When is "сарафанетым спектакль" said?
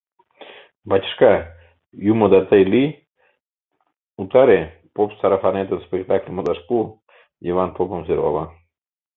5.19-6.33